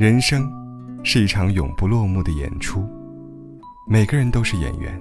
[0.00, 0.50] 人生
[1.04, 2.88] 是一场永不落幕的演出，
[3.86, 4.98] 每个人都是演员，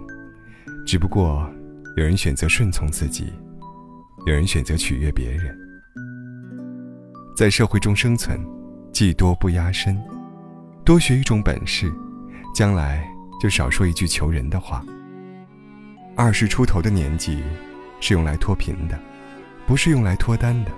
[0.86, 1.50] 只不过
[1.96, 3.32] 有人选择顺从自己，
[4.26, 5.58] 有人选择取悦别人。
[7.34, 8.46] 在社会中生存，
[8.92, 9.98] 技多不压身，
[10.84, 11.90] 多学一种本事，
[12.54, 13.02] 将来
[13.42, 14.84] 就少说一句求人的话。
[16.14, 17.42] 二十出头的年纪，
[18.02, 19.00] 是用来脱贫的，
[19.66, 20.72] 不是用来脱单的。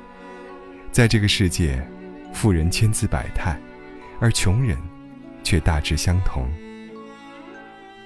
[0.91, 1.84] 在这个世界，
[2.31, 3.59] 富人千姿百态，
[4.21, 4.77] 而穷人
[5.43, 6.48] 却大致相同。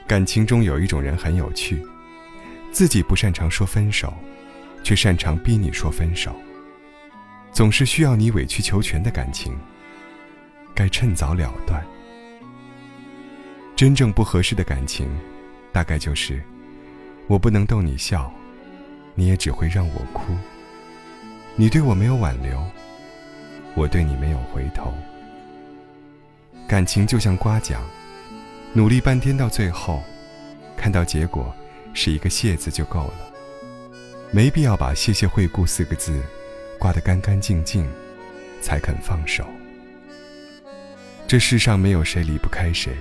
[0.08, 1.86] 感情中有一种人很有趣，
[2.72, 4.14] 自己不擅长说分手，
[4.82, 6.34] 却擅长逼你说分手。
[7.52, 9.54] 总是需要你委曲求全的感情，
[10.74, 11.86] 该趁早了断。
[13.76, 15.10] 真正不合适的感情，
[15.74, 16.42] 大概就是。
[17.28, 18.32] 我不能逗你笑，
[19.16, 20.34] 你也只会让我哭。
[21.56, 22.64] 你对我没有挽留，
[23.74, 24.94] 我对你没有回头。
[26.68, 27.82] 感情就像刮奖，
[28.74, 30.04] 努力半天到最后，
[30.76, 31.54] 看到结果
[31.94, 33.34] 是一个谢字就够了，
[34.32, 36.22] 没必要把“谢谢惠顾”四个字
[36.80, 37.88] 刮得干干净净，
[38.62, 39.46] 才肯放手。
[41.28, 42.96] 这世上没有谁离不开谁，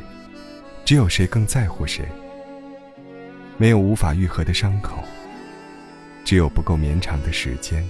[0.85, 2.05] 只有谁更在乎谁。
[3.57, 5.03] 没有无法愈合的伤口，
[6.25, 7.87] 只有不够绵长的时间。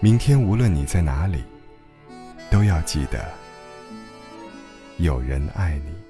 [0.00, 1.44] 明天无论你在哪里，
[2.50, 3.30] 都要记得，
[5.00, 6.09] 有人爱你。